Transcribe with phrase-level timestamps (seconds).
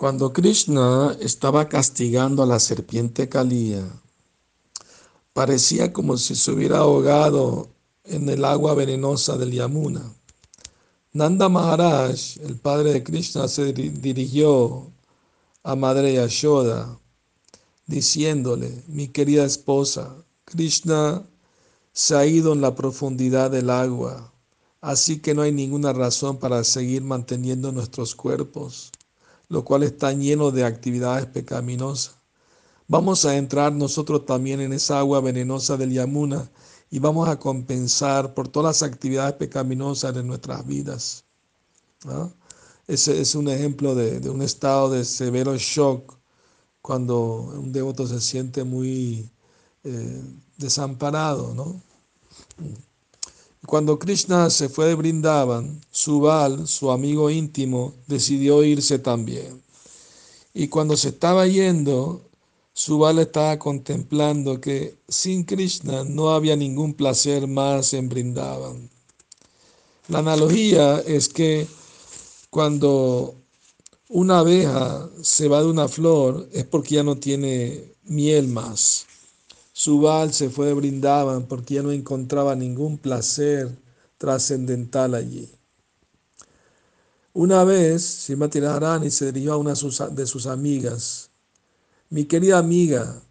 [0.00, 3.84] Cuando Krishna estaba castigando a la serpiente Kalía,
[5.34, 7.68] parecía como si se hubiera ahogado
[8.04, 10.10] en el agua venenosa del Yamuna.
[11.12, 14.90] Nanda Maharaj, el padre de Krishna, se dirigió
[15.64, 16.98] a Madre Yashoda,
[17.86, 21.26] diciéndole, mi querida esposa, Krishna
[21.92, 24.32] se ha ido en la profundidad del agua,
[24.80, 28.92] así que no hay ninguna razón para seguir manteniendo nuestros cuerpos,
[29.50, 32.16] lo cual está lleno de actividades pecaminosas.
[32.88, 36.50] Vamos a entrar nosotros también en esa agua venenosa del Yamuna
[36.90, 41.24] y vamos a compensar por todas las actividades pecaminosas de nuestras vidas.
[42.86, 46.16] Ese es un ejemplo de, un estado de severo shock
[46.80, 49.30] cuando un devoto se siente muy
[49.84, 50.22] eh,
[50.56, 51.54] desamparado.
[51.54, 51.80] ¿no?
[53.66, 59.62] Cuando Krishna se fue de Brindavan, Subal, su amigo íntimo, decidió irse también.
[60.54, 62.22] Y cuando se estaba yendo,
[62.72, 68.88] Subal estaba contemplando que sin Krishna no había ningún placer más en Brindavan.
[70.08, 71.66] La analogía es que
[72.48, 73.34] cuando
[74.08, 79.06] una abeja se va de una flor es porque ya no tiene miel más.
[79.82, 83.78] Subal se fue de Brindavan porque ya no encontraba ningún placer
[84.18, 85.50] trascendental allí.
[87.32, 91.30] Una vez, Simati Radharani se dirigió a una de sus amigas
[92.10, 93.22] mi querida amiga,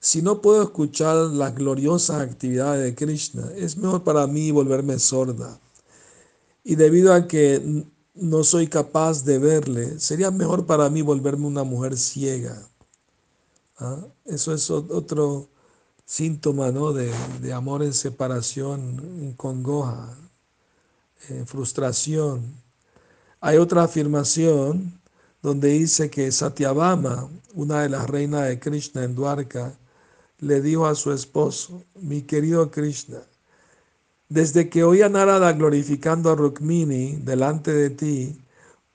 [0.00, 5.60] si no puedo escuchar las gloriosas actividades de Krishna, es mejor para mí volverme sorda.
[6.64, 7.84] Y debido a que
[8.14, 12.66] no soy capaz de verle, sería mejor para mí volverme una mujer ciega.
[13.76, 14.06] ¿Ah?
[14.24, 15.50] Eso es otro
[16.04, 16.92] síntoma ¿no?
[16.92, 17.12] de,
[17.52, 20.16] amor en separación, en congoja,
[21.28, 22.42] en frustración.
[23.40, 25.00] Hay otra afirmación
[25.42, 29.74] donde dice que Satyabama, una de las reinas de Krishna en Dwarka,
[30.38, 33.18] le dijo a su esposo, mi querido Krishna,
[34.28, 38.38] desde que oí a Narada glorificando a Rukmini delante de ti,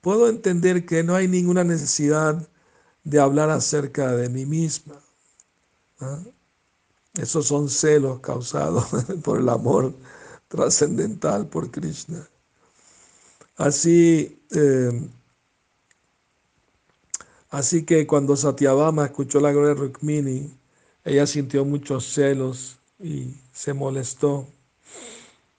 [0.00, 2.48] puedo entender que no hay ninguna necesidad
[3.04, 5.00] de hablar acerca de mí misma.
[6.00, 6.20] ¿Ah?
[7.14, 8.86] Esos son celos causados
[9.24, 9.94] por el amor
[10.48, 12.28] trascendental por Krishna.
[13.56, 15.08] Así, eh,
[17.50, 20.50] Así que cuando Satyabama escuchó la gloria de Rukmini,
[21.04, 24.46] ella sintió muchos celos y se molestó.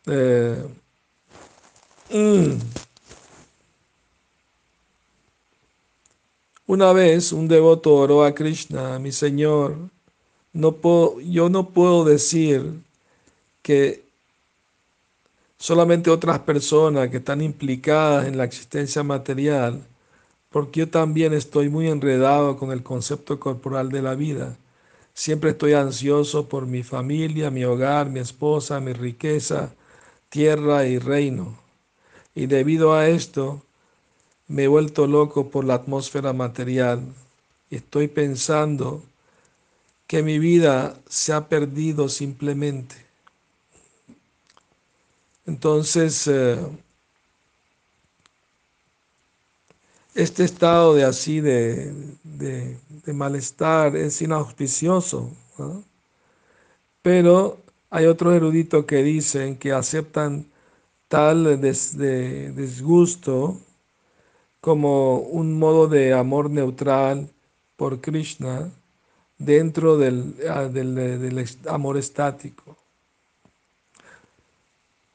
[0.05, 0.63] Eh,
[2.09, 2.59] mm.
[6.67, 9.75] Una vez un devoto oró a Krishna, mi Señor,
[10.53, 12.73] no puedo, yo no puedo decir
[13.61, 14.03] que
[15.57, 19.81] solamente otras personas que están implicadas en la existencia material
[20.51, 24.57] porque yo también estoy muy enredado con el concepto corporal de la vida.
[25.13, 29.73] Siempre estoy ansioso por mi familia, mi hogar, mi esposa, mi riqueza,
[30.29, 31.57] tierra y reino.
[32.35, 33.61] Y debido a esto,
[34.47, 37.01] me he vuelto loco por la atmósfera material.
[37.69, 39.01] Estoy pensando
[40.11, 42.97] que mi vida se ha perdido simplemente.
[45.45, 46.59] Entonces, eh,
[50.13, 51.93] este estado de así de,
[53.05, 55.31] malestar es inauspicioso.
[57.01, 60.45] Pero hay otros eruditos que dicen que aceptan
[61.07, 63.57] tal disgusto
[64.59, 67.29] como un modo de amor neutral
[67.77, 68.69] por Krishna
[69.45, 72.77] dentro del, ah, del amor estático.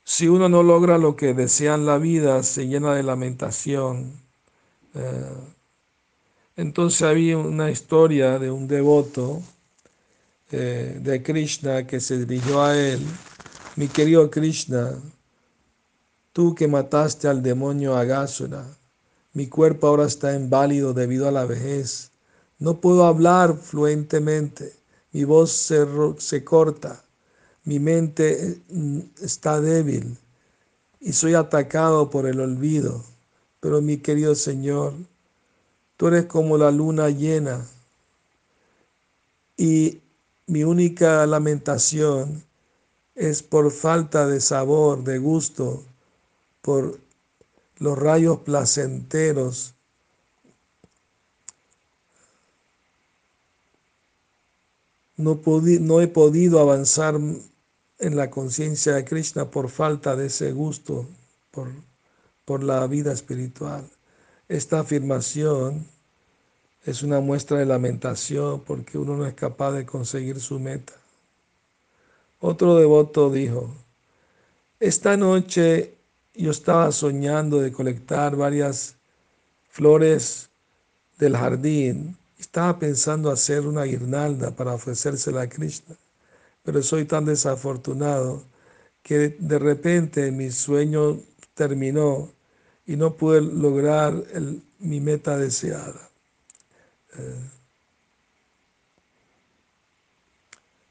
[0.05, 4.13] Si uno no logra lo que desea en la vida, se llena de lamentación.
[4.95, 5.35] Eh,
[6.57, 9.43] entonces había una historia de un devoto
[10.53, 13.01] eh, de Krishna que se dirigió a él,
[13.75, 14.93] mi querido Krishna,
[16.33, 18.65] tú que mataste al demonio Agasura,
[19.33, 22.11] mi cuerpo ahora está inválido debido a la vejez,
[22.59, 24.73] no puedo hablar fluentemente,
[25.13, 25.87] mi voz se,
[26.19, 27.03] se corta,
[27.65, 30.17] mi mente mm, está débil
[31.01, 33.05] y soy atacado por el olvido.
[33.61, 34.95] Pero mi querido Señor,
[35.97, 37.67] tú eres como la luna llena
[39.57, 40.01] y
[40.47, 42.45] mi única lamentación
[43.15, 45.83] es por falta de sabor, de gusto,
[46.61, 46.99] por
[47.79, 49.76] los rayos placenteros.
[55.17, 57.17] No, no he podido avanzar
[57.99, 61.07] en la conciencia de Krishna por falta de ese gusto,
[61.51, 61.69] por
[62.47, 63.85] por la vida espiritual.
[64.49, 65.85] Esta afirmación
[66.85, 70.95] es una muestra de lamentación porque uno no es capaz de conseguir su meta.
[72.39, 73.75] Otro devoto dijo,
[74.79, 75.95] esta noche
[76.35, 78.95] yo estaba soñando de colectar varias
[79.69, 80.49] flores
[81.19, 82.17] del jardín.
[82.39, 85.97] Estaba pensando hacer una guirnalda para ofrecérsela a Krishna,
[86.63, 88.45] pero soy tan desafortunado
[89.03, 91.21] que de repente mi sueño
[91.55, 92.31] terminó
[92.87, 94.15] y no pude lograr
[94.79, 96.11] mi meta deseada.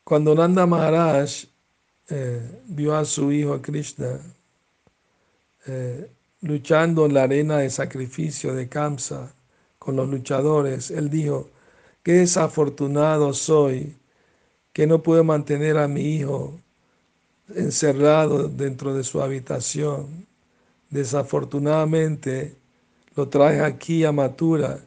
[0.03, 1.45] Cuando Nanda Maharaj
[2.09, 4.19] eh, vio a su hijo Krishna
[5.65, 6.09] eh,
[6.41, 9.34] luchando en la arena de sacrificio de Kamsa
[9.85, 11.47] con los luchadores, él dijo,
[12.01, 13.95] qué desafortunado soy
[14.73, 16.59] que no pude mantener a mi hijo
[17.53, 20.25] encerrado dentro de su habitación.
[20.89, 22.55] Desafortunadamente
[23.15, 24.79] lo traje aquí a Matura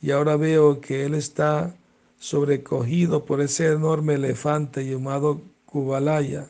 [0.00, 1.74] y ahora veo que él está
[2.20, 6.48] sobrecogido por ese enorme elefante llamado Kubalaya.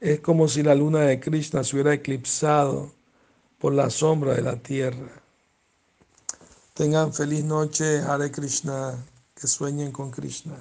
[0.00, 2.92] Es como si la luna de Krishna se hubiera eclipsado
[3.58, 5.22] por la sombra de la tierra.
[6.74, 8.96] Tengan feliz noche, Hare Krishna,
[9.34, 10.56] que sueñen con Krishna.